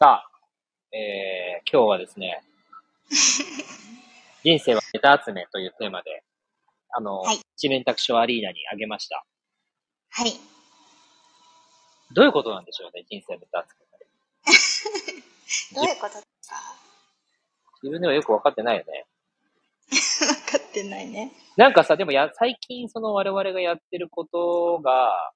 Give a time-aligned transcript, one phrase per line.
[0.00, 0.30] さあ、
[0.96, 2.40] えー、今日はですね、
[4.44, 6.22] 人生はネタ集めというテーマで、
[6.90, 9.26] あの、はい一連卓書アリーナにあげました。
[10.10, 10.34] はい。
[12.12, 13.74] どういうことなんでしょうね、人生のネタ集
[15.74, 15.74] め。
[15.74, 16.56] どういうことですか？
[17.82, 19.06] 自分ではよくわかってないよね。
[19.90, 21.32] 分かってないね。
[21.56, 25.32] なんかさ、でもや、最近その我々がやってることが、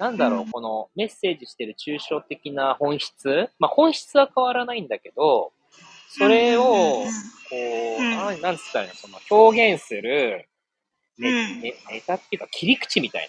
[0.00, 0.50] なんだろう、うん。
[0.50, 3.50] このメッセージしてる抽象的な本質？
[3.58, 5.52] まあ本質は変わらないんだけど、
[6.08, 7.10] それを、うんこ
[7.98, 8.10] う、うん。
[8.16, 10.46] なんなんつったらいいの、その表現する、
[11.18, 11.60] ねうん。
[11.60, 13.28] ねネタっていうか切り口みたい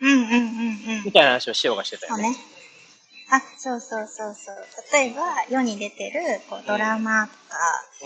[0.00, 1.04] な、うんうんうんうん。
[1.04, 2.36] みたいな話をしようがしてたよね。
[3.30, 4.56] あ、そうそうそうそう。
[4.92, 7.38] 例えば、世に出てるこうドラマとか、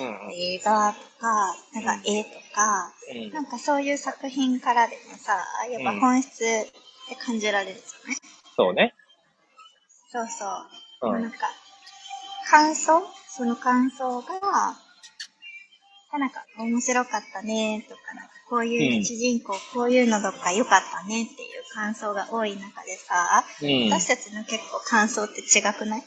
[0.01, 3.31] うん映画とか、なんか絵とか、うん。
[3.31, 5.37] なんかそういう作品からでもさ、
[5.71, 6.43] やっぱ本質
[7.09, 8.17] で感じられるじゃない、
[8.57, 8.95] そうね。
[10.11, 11.15] そうそう。
[11.15, 11.23] うん。
[11.23, 11.39] なんか、
[12.51, 14.77] 感想その感想が、
[16.15, 23.91] あなんか、面白かったねとか、なんかこういううん主人公、こういうのとか良かったねっていう感想が多い中でさ、うん。
[23.91, 25.99] 私たちの結構感想って違くない？
[25.99, 26.07] なんか、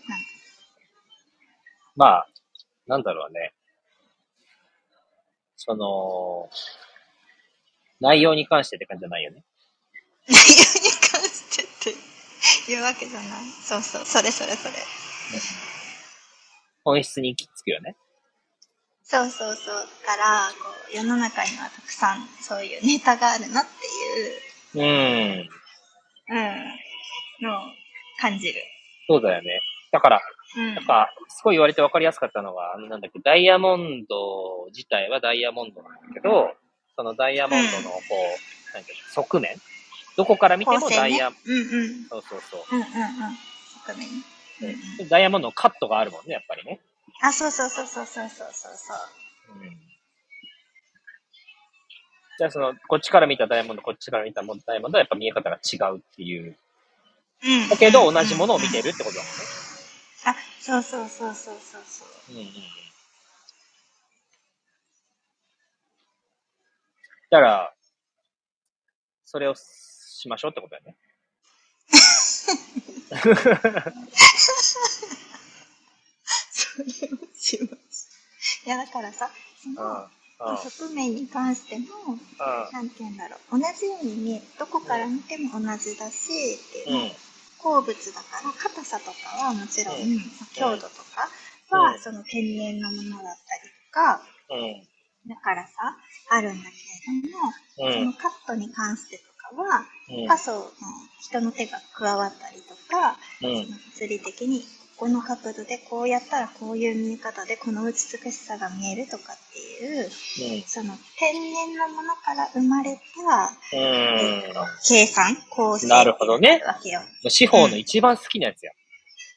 [1.96, 2.28] まあ、
[2.86, 3.54] なんだろうね。
[5.58, 6.50] その、
[8.00, 9.44] 内容に関してって感じじゃないよね。
[10.28, 10.40] 内容
[10.82, 11.96] に関してっ
[12.66, 13.30] ていうわけじゃない。
[13.64, 14.74] そうそう、それそれそれ。
[16.84, 17.96] 本質に行き着くよね。
[19.04, 19.76] そうそうそう。
[20.06, 23.66] だから、こう、世の中にはたくさんそういうネタがあるなっ
[24.74, 25.50] ていう、うん。
[26.28, 26.40] う
[27.44, 27.62] ん、のを
[28.20, 28.56] 感じる。
[29.08, 29.62] そうだよね。
[29.92, 30.22] だから、
[30.58, 30.76] うん。
[30.76, 36.56] なんか、すごい言われて分かりやすかったのは、あの、なんだっけ、ダイヤモンド自体はダイヤモンドなんだけど、
[36.96, 38.00] そのダイヤモンドの、こ
[38.72, 39.56] う、なんていうの側面
[40.18, 42.76] どこから見てもダイヤ、ね、うんうん、そうそうそう。
[42.76, 42.92] うんうんうん。
[45.02, 46.80] うん、ダイヤモンドのカットがあるもんね、やっぱりね。
[47.22, 48.98] あ、そうそうそうそうそうそうそう。
[49.62, 49.78] うん。
[52.38, 56.56] じゃあその、こっちから見たダイヤモンド、こっちから見たダイヤモンドはやっぱ見え方が違うっていう。
[57.44, 57.70] うん。
[57.70, 59.26] だけど、同じものを見てるってことだもんね。
[60.26, 62.32] あ、そうそうそうそうそうそう。
[62.32, 62.46] うんうん。
[67.30, 67.74] だから、
[69.26, 69.56] それを
[70.26, 70.96] しましょうってことだよね。
[76.52, 78.10] それをします。
[78.66, 79.30] いや、だからさ、
[79.64, 80.10] その。
[80.38, 81.88] 側面に関しても、
[82.74, 83.60] なんて言うんだろう。
[83.60, 84.46] 同じように見える。
[84.60, 87.12] どこから見ても同じだし、っていううん。
[87.60, 90.20] 鉱物だから硬さとかはもちろん、うん
[90.54, 91.30] 強度とか
[91.70, 95.30] は、うんその天然のものだったりとか、うん。
[95.30, 95.74] だからさ、
[96.32, 96.76] あるんだけ
[97.12, 97.94] れども、うん。
[97.94, 100.70] そのカットに関してとかは、うんパソの
[101.20, 103.66] 人の手が加わったりとか、うん。
[103.96, 104.64] 物理的に
[104.98, 117.02] この角度でこうやったらこういう見え方でこの美しさが見えるとかっていう、その天然のものから生まれた、えっと計算、構成なるほどねわけよ。
[117.24, 117.32] うん。
[117.32, 118.72] 司法の一番好きなやつや。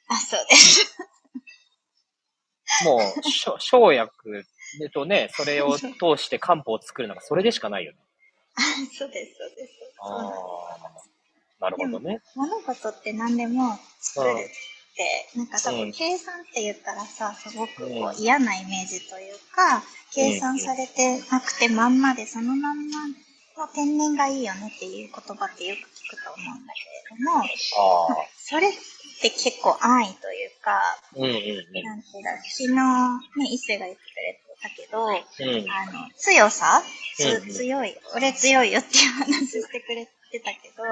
[0.09, 0.97] あ、そうです。
[2.85, 3.01] もう、
[3.59, 4.45] 生薬
[4.93, 7.99] とね、それを通して漢方を作るのがそれでしかないよね。
[8.55, 8.61] あ
[8.93, 9.88] そうです、そうです。
[11.61, 12.21] なるほどね。
[12.37, 14.35] 物事って何でも作るっ
[14.97, 19.83] て、なんか多うん分計算って言ったらさ、すごくこうんう嫌なイメージというか、
[20.15, 23.09] 計算されてなくてまんまでそのまんま
[23.59, 27.45] の天然がいいよねっていう言葉ってよく聞くと思うんだけれども。
[28.37, 28.73] それっ
[29.21, 30.81] て結構安易というか、
[31.17, 31.35] うんうんうん。
[31.35, 32.73] なんていうんだろう昨日
[33.45, 35.71] ね、一世が言ってくれたけど、うん。
[35.71, 36.83] あの、強さ、
[37.19, 40.85] つうん強い、俺強いよっていう話してくれてたけど、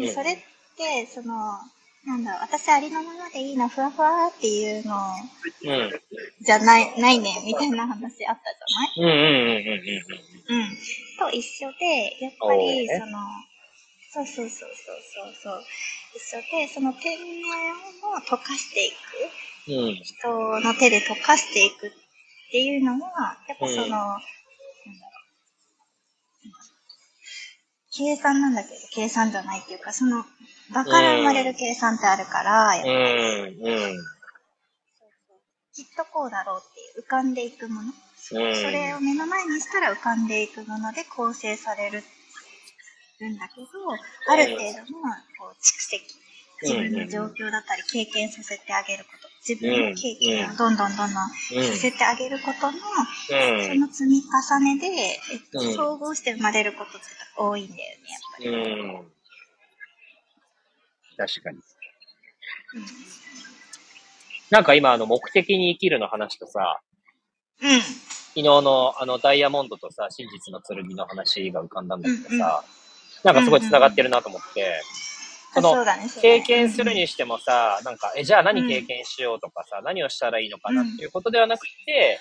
[0.00, 0.38] うんそれっ
[0.76, 1.60] て、その、
[2.06, 6.00] なんだろう、私ありのままでいいな、ふわふわっていうのうん。
[6.40, 8.50] じゃない、ないね、みたいな話あった
[8.96, 9.58] じうんうんうんうんうん。
[9.58, 10.78] ゃないうん。
[11.18, 13.18] と一緒で、やっぱおり、その、
[14.10, 15.64] そうそうそうそうそうそう、
[16.16, 17.72] 一緒で、その天然
[18.08, 18.94] を溶かしていく。
[19.68, 19.94] うん。
[19.96, 21.90] 人の手で溶かしていくっ
[22.50, 24.22] ていうのは、やっぱその、うんなんだろう。
[27.98, 30.24] 計算なんだけど、計算じゃないっていうか、その、
[30.72, 32.94] 場から生まれる計算ってあるから、やっぱう
[33.50, 33.58] ん。
[33.58, 34.18] り、うん。
[35.74, 37.94] きっとこうだろうっていう浮かんでいくもの、うん
[38.54, 43.66] それを目の前にしたら浮かんでいくもので構成されるんだけど、
[44.28, 46.04] ある程度のこう蓄積、
[46.60, 51.32] 自分の状況だったり経験させてあげること、自分の経験をどんどんどんどんさ
[51.76, 53.80] せてあげることの、そうん。
[53.80, 54.86] の積み重ねで、
[55.32, 56.98] えっとうん総合して生まれることって
[57.36, 58.48] 多いんだよね、やっぱり。
[58.48, 59.12] うん。
[61.16, 61.58] 確かに。
[64.50, 66.80] なんか今、あの、目的に生きるの話とさ、
[67.62, 67.80] うん。
[67.80, 72.78] 昨日のあの、ダイヤモンドとさ、真実の剣の話が浮かんだんだけどさ、うんうん
[73.24, 74.80] なんかすごい繋がってるなと思って、
[75.54, 76.08] そのね。
[76.20, 82.20] 経験するにしてもさ、なんか、え、じゃあ何経験しようとかさ、何をしたらいいのかなっていうことではなくて、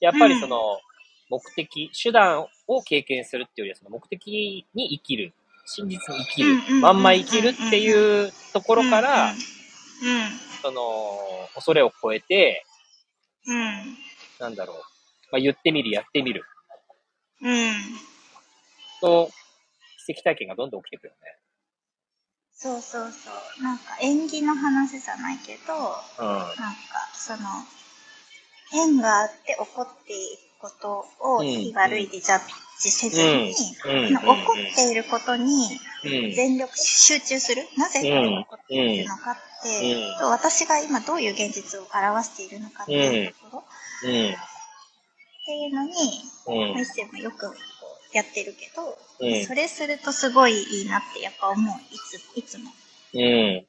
[0.00, 0.80] やっぱりその、
[1.28, 5.32] 目的、手段を経験するっていうよりは、その目的に生きる、
[5.66, 9.36] 真実に生きるうんうんうんう、んまんま生きるっていうところから、うん
[10.62, 12.64] その、恐れを超えて、
[13.46, 13.56] うん。
[13.56, 13.96] うん。
[14.38, 14.76] なんだろう、
[15.32, 16.44] まあ、言ってみる、やってみる
[17.42, 17.72] うん。
[19.00, 19.30] と、
[20.06, 21.41] 奇跡体験がどんどん起きてくるよね。
[22.62, 23.30] そうそうそ
[23.60, 23.62] う。
[23.64, 26.28] なんか縁起の話じゃないけど、うん。
[26.28, 26.56] なんか
[27.12, 27.38] その、
[28.72, 31.38] 縁があって起こっていることを
[31.74, 32.40] 悪いでジャッ
[32.80, 33.52] ジせずに、
[33.84, 35.66] うん起こっていることに
[36.04, 36.32] うん。
[36.32, 37.66] 全力集中する？
[37.76, 39.34] なぜこれが起こっているのかっ
[39.64, 43.64] て、うんと私が今どういう現実を表しているのかっていうところ、
[44.04, 44.08] うん。
[44.08, 44.14] っ
[45.44, 45.90] ていうのに、
[46.46, 47.52] うんまあ一世もよく
[48.12, 51.74] やってるけど、うんそれするとすごいいいなってやっぱ思う。
[51.94, 52.70] いついつも。
[53.14, 53.66] うん。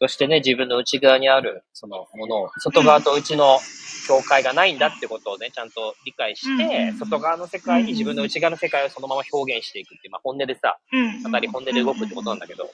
[0.00, 3.58] そしてね、自分の内側にある、そのものを、外側と内の
[4.06, 11.22] 境界がないんだってことをね、ちゃんと理解してん、外側の世界に自分の内側の世界をそのまま表現していくっていう、まあ本音でさ、うん。
[11.22, 12.70] 語り本音で動くってことなんだけど、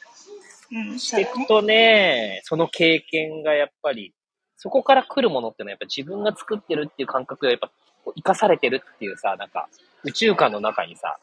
[0.99, 1.26] してい。
[1.26, 4.14] くとね、その経験がやっぱり、
[4.56, 7.70] そこから来るものってのはやっぱ自分が作ってるっていう感覚がやっぱ
[8.16, 9.69] 生かされてるっていうさ、なんか
[10.04, 11.19] 宇宙観の中にさ、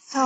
[0.00, 0.22] そう。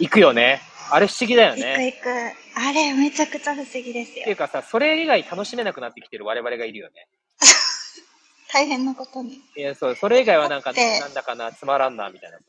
[0.00, 0.60] 行くよね。
[0.92, 1.86] あれ不思議だよ行くね。
[1.86, 2.08] 行く。
[2.56, 4.22] あれめちゃくちゃ不思議ですよ。
[4.22, 7.06] っていうかさ、それ以外楽しめなくなってきてる我々がいるよね。
[8.52, 9.40] 大変なことに。
[9.56, 12.44] いや、そう、それ以外はなんか、なんだかな、つまらんな、みたいなさ。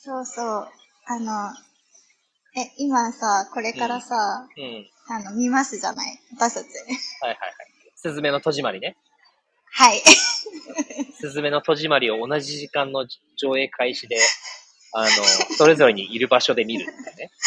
[0.00, 0.68] そうそう。
[1.06, 1.50] あの、
[2.56, 4.88] え、今さ、これからさ、うん。
[5.08, 6.18] あの、見ますじゃない？
[6.32, 6.66] 私たち。
[6.66, 7.52] はいはいはい。
[7.96, 8.96] すずめの戸締まりね。
[9.76, 10.02] はい。
[11.20, 13.06] すずめの戸締まりを同じ時間の
[13.36, 14.16] 上映開始で、
[14.92, 15.08] あの、
[15.56, 16.92] それぞれにいる場所で見るって
[17.22, 17.30] ね。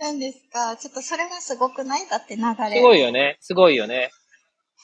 [0.00, 2.06] 何ですかちょっとそれはすごくない？
[2.08, 2.76] だって流れ。
[2.76, 3.36] すごいよね。
[3.40, 4.10] すごいよね。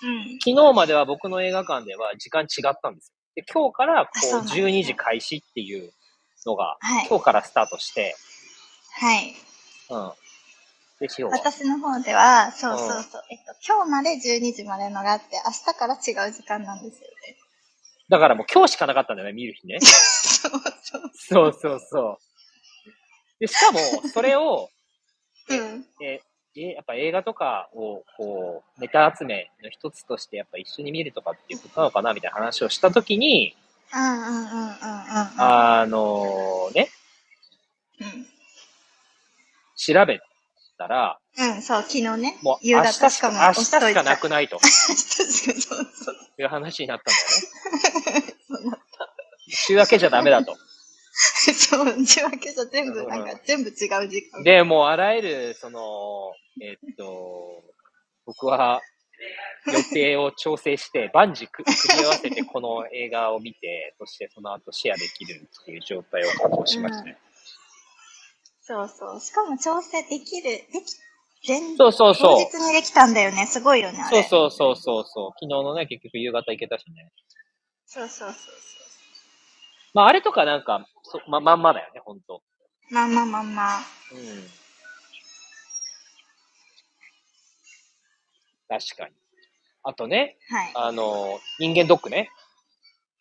[0.03, 0.39] うん。
[0.45, 3.15] 昨日までは僕の映画館では時間違ったんですよ。
[3.37, 5.93] で、今日からこうあそうなんだ12時開始っていう
[6.47, 8.17] のが、はい今日からスタートして、
[8.93, 9.35] はい。
[9.91, 10.13] うん。
[11.01, 11.39] で、しようは。
[11.39, 13.23] 私の方では、そうそううんそう。
[13.31, 17.37] えっと、今日まで12時までのがあって、明日から違う時間なんですよね。
[18.11, 19.81] だからもう今日しかなかったんだよね、見る日ね。
[19.81, 20.53] そう
[20.83, 21.11] そう。
[21.17, 22.35] そうそうそう。
[23.41, 23.81] で、しかも、
[24.13, 24.69] それを、
[25.49, 25.87] うん。
[26.03, 26.21] え、
[26.57, 33.57] えやっぱ映画とかを、こう、ネタ集めの一つとして、やっぱ一緒に見るとかっていうことなのかな、みたいな話をしたときに。
[33.91, 36.91] あのね、
[38.01, 38.27] うん。
[39.77, 40.21] 調べ
[40.85, 42.39] たら、うん、そう、昨日ね。
[42.43, 46.17] もう夕明日しか、明日しかなくないと 確かにそうそう。
[46.39, 48.35] いう話になったんだよね。
[48.49, 48.81] そうなっ
[49.49, 50.53] 週明けじゃダメだと。
[50.53, 50.59] た。
[51.55, 54.43] そう、内訳じゃ全部、なんか全部違う時間。
[54.43, 57.63] で、もうあらゆる、その、えっと、
[58.27, 58.81] 僕は
[59.67, 67.17] 予定を調整して、万事く組み合わせてこの映画を見て、そしてその後シェアできるっていう状態を確保しましたね。
[68.67, 69.21] そうそう。
[69.21, 70.97] しかも調整できる、でき、
[71.47, 72.37] 全そうそうそう。
[72.51, 73.47] 当日にできたんだよね。
[73.47, 74.29] すごいよね、あそうれ。
[74.29, 75.31] そうそうそうそう。
[75.33, 77.13] 昨日のね、結局夕方行けたしね。
[77.87, 78.37] そうそうそう
[79.93, 82.43] まあ、あれとかなんか、そま、まんまだよね、ほんと。
[82.89, 82.95] そう。
[82.95, 83.81] まあまあまあまあ。
[84.13, 84.49] うん。
[88.67, 89.15] 確かに。
[89.83, 90.73] あとね、はい。
[90.75, 92.31] あの、人間ドックね。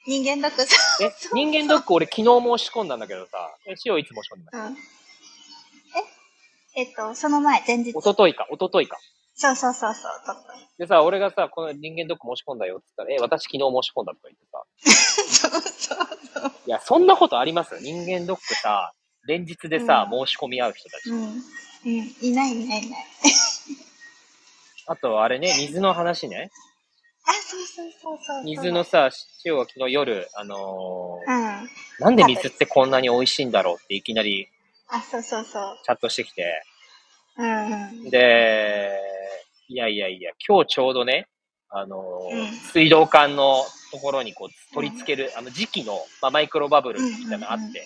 [0.07, 5.02] 人間ドックさえ、人間ドック俺昨日申し込んだんだけどさ、え、しおいつ申し込んでますうん。
[6.75, 7.89] ええっと、その前、前日。
[7.91, 8.97] 一昨日か、一昨日か。
[9.35, 10.53] そうそうそうそう、撮った。
[10.77, 16.51] でさ、俺がさ、この人間ドック申し込んだよって言ったら、え、私昨日申し込んだとか言ってさ、 そうそうそう。
[16.65, 17.79] いや、そんなことあります？
[17.79, 18.93] 人間ドックさ、
[19.27, 21.09] 連日でさ、うん申し込み合う人たち。
[21.09, 21.23] うん。
[21.23, 21.41] うん。
[22.21, 23.05] いないいないいない。
[24.87, 26.51] あと、あれね、水の話ね。
[27.25, 28.43] あ、そうそうそうそう。
[28.43, 31.69] 水のさ、しおが昨日夜、あのーうん。
[31.99, 34.49] なんで水ってこんなに美味しいんだろうっていきなり
[34.89, 35.77] あ、そうそうそう。
[35.83, 36.63] チャットしてきて、
[37.37, 37.75] うんう
[38.07, 38.09] ん。
[38.09, 38.99] で、
[39.67, 41.27] いやいやいや、今日ちょうどね、
[41.69, 47.85] あのーうん水道管のところにこう取り付ける、あの磁気の、まあ、マイクロバブルみたいなのがあって、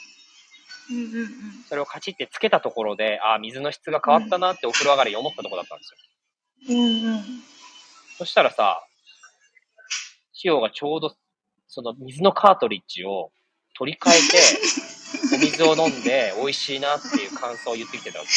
[0.89, 1.29] うんうんうん。
[1.67, 6.77] それをカチってつけたところで、ああ、水の質が変わったなってお風呂上がりに思ったところだったんですよ。
[6.77, 7.23] うんうん。
[8.17, 8.81] そしたらさ、
[10.33, 11.15] シオがちょうど、
[11.67, 13.31] その水のカートリッジを
[13.77, 14.37] 取り替えて、
[15.33, 18.31] お水を飲んで美味しいなっていう感想を言ってきてたわけ。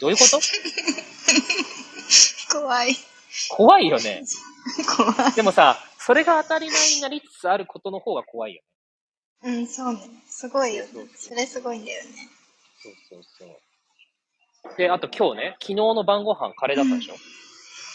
[0.00, 0.40] どういうこと？
[2.52, 2.96] 怖い。
[3.50, 4.24] 怖いよね。
[4.96, 5.32] 怖い。
[5.32, 8.62] でもさ、それが当たり前になりつつあることの方が怖いよ
[9.42, 9.44] ね。
[9.50, 10.00] うん、そうね。
[10.28, 11.08] すごいよねそうそう。
[11.08, 12.10] そうそれすごいんだよね。
[12.82, 14.76] そうそうそう。
[14.76, 17.16] で、あと今日ね、昨日の晩ご飯カレーだったでしょ、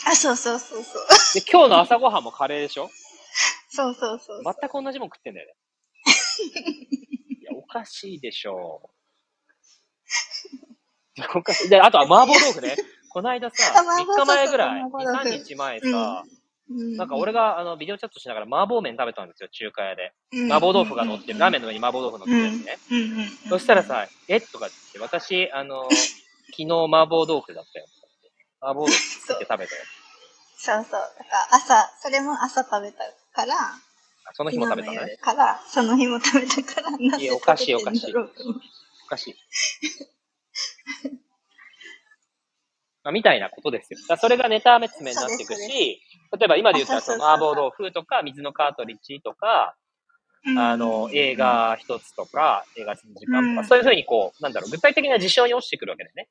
[0.06, 1.08] あ、そうそうそうそう。
[1.34, 2.89] で、今日の朝ごはんもカレーでしょ？
[3.72, 4.44] そうそうそう。
[4.44, 5.53] 全く同じもん食ってんだよね。
[7.39, 8.89] いや、おかしいでしょ
[11.17, 11.29] う。
[11.38, 11.69] おかしい。
[11.69, 12.75] で、あとは麻婆豆腐ね。
[13.10, 16.39] この間さ、あ麻婆3日前ぐらい、そうそう2、麻婆豆腐3日前さ、うん
[16.98, 20.13] なんか俺があのビデオチャットしながら麻婆麺食べたんですよ、中華屋で。
[20.34, 22.77] うん麻婆豆腐が乗ってる、ラーメンの上に麻婆豆腐乗ってるやつね。
[23.50, 25.89] そしたらさ、えとかって言って、私、あの、
[26.53, 27.88] 昨日麻婆豆腐だったよ。
[28.62, 29.81] 麻婆豆腐作って食べたよ。
[30.58, 31.01] そうそう。
[31.17, 33.00] だから朝、それも朝食べた
[33.34, 33.79] から、あ
[34.34, 35.18] その日も食べたのね。
[35.18, 38.62] から、その日も食べたから、なんでいやおかしい食べてんだろうと思って
[39.06, 39.36] おかしい。
[43.04, 44.00] まあ、みたいなことですよ。
[44.08, 46.02] だそれがネタ詰めになっていくし、
[46.38, 49.76] 例えば今で言ったらその麻婆豆腐とか水のカートリッジとか、
[50.46, 56.30] うんあの、映画一つとか、映画の時間とか、うんそういうふうにこう、なんだろう、具体的な事象に落ちてくるわけだよね。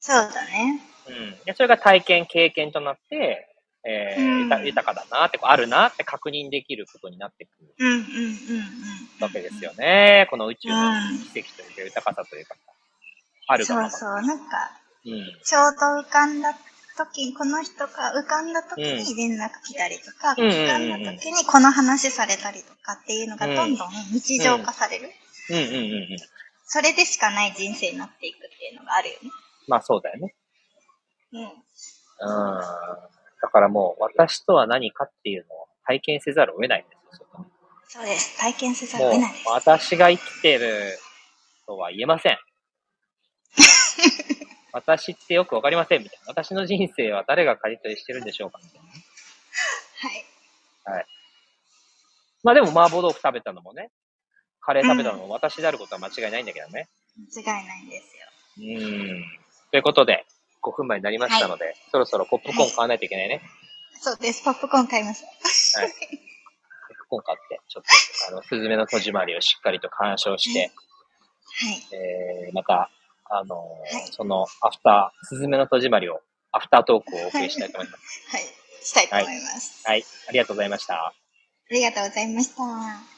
[0.00, 0.80] そうだね。
[1.08, 1.44] うん。
[1.44, 3.53] で、それが体験、経験となって、
[3.86, 9.20] えーうん豊豊かだなって、あるなって確認できることになってくるうんうんうんうん。
[9.20, 10.26] わけですよね。
[10.30, 12.54] この宇宙のうん奇跡というか豊かさというか、
[13.46, 13.90] あるがまま。
[13.90, 14.22] そうそう。
[14.22, 14.44] なんか、
[15.04, 15.40] うん。
[15.44, 16.54] ちょうど浮かんだ
[16.96, 25.10] 時、この人が浮かんだ時に連絡来たりとか、うん浮かんだ時にこの話されたりとかっていうのがどんどん日常化される。
[25.50, 26.16] うんうんうんうん。
[26.66, 29.30] それでしかない人生になっていくっていうのがあるよね。
[29.68, 30.34] まあそうだよね。
[31.32, 31.42] うん。
[31.42, 31.50] うん。
[33.44, 37.50] だからもう、私とは何かっていうのを体験せざるを得ないんですよそこに。
[37.86, 38.38] そうです。
[38.38, 40.98] 体験せざるを得ないです。、私が生きてる
[41.66, 42.38] とは言えません。
[44.72, 46.28] 私ってよくわかりませんみたいな。
[46.28, 48.86] 私の人生は誰が借り取りしてるんでしょうかみたいな。
[50.94, 51.06] はい。
[52.42, 53.90] まあでも麻婆豆腐食べたのもね、
[54.62, 56.88] カレー食べたのも私であることは間違いないんだけどね。
[57.34, 58.22] 間違いないんですよ。
[58.56, 59.24] うん。
[59.70, 60.24] ということで、
[60.64, 63.42] 5分前になりましたので、そろそろポップコーン買わないといけないね。
[64.00, 64.42] そうです。
[64.42, 65.24] ポップコーン買います。
[65.78, 65.88] はい。
[65.88, 65.98] ポッ
[66.96, 67.88] プコーン買って、ちょっと、
[68.28, 70.72] あの、スズメの戸締まりをしっかりと鑑賞して、
[71.56, 71.86] はい。
[71.92, 72.90] えー、また、
[73.30, 76.20] あのーはいその、アフター、スズメの戸締まりを、
[76.52, 78.28] アフタートークをお送りしたいと思います。
[78.30, 78.42] はい。
[78.84, 79.82] したいと思います。
[79.86, 80.04] はい。
[80.28, 80.94] ありがとうございました。
[81.06, 81.14] あ
[81.70, 83.13] りがとうございました。